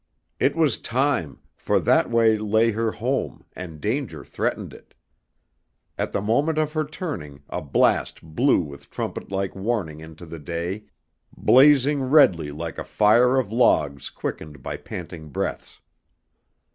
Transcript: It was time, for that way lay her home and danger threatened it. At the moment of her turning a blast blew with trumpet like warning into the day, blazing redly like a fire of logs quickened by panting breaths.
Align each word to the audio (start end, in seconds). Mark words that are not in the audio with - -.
It 0.39 0.55
was 0.55 0.79
time, 0.79 1.37
for 1.55 1.79
that 1.79 2.09
way 2.09 2.35
lay 2.35 2.71
her 2.71 2.91
home 2.93 3.45
and 3.53 3.79
danger 3.79 4.25
threatened 4.25 4.73
it. 4.73 4.95
At 5.95 6.11
the 6.11 6.21
moment 6.21 6.57
of 6.57 6.73
her 6.73 6.85
turning 6.85 7.43
a 7.49 7.61
blast 7.61 8.19
blew 8.23 8.61
with 8.61 8.89
trumpet 8.89 9.31
like 9.31 9.53
warning 9.55 9.99
into 9.99 10.25
the 10.25 10.39
day, 10.39 10.85
blazing 11.37 12.01
redly 12.01 12.49
like 12.49 12.79
a 12.79 12.83
fire 12.83 13.37
of 13.37 13.51
logs 13.51 14.09
quickened 14.09 14.63
by 14.63 14.75
panting 14.77 15.29
breaths. 15.29 15.79